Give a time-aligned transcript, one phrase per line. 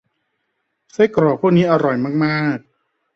[0.93, 2.69] ไส้กรอกพวกนี้อร่อยมาก ๆ